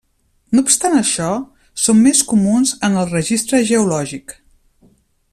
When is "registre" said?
3.11-3.61